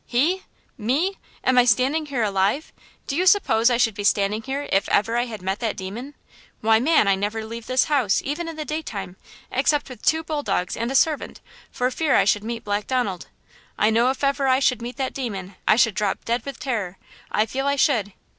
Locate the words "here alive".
2.07-2.73